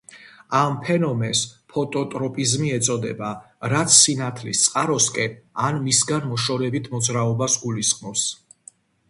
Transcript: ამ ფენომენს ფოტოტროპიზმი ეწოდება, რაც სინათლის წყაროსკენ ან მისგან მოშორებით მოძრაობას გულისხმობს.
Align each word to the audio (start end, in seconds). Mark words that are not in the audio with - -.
ამ 0.59 0.75
ფენომენს 0.85 1.41
ფოტოტროპიზმი 1.73 2.71
ეწოდება, 2.77 3.29
რაც 3.75 3.93
სინათლის 3.99 4.63
წყაროსკენ 4.65 5.37
ან 5.69 5.79
მისგან 5.91 6.27
მოშორებით 6.33 6.91
მოძრაობას 6.97 7.61
გულისხმობს. 7.69 8.27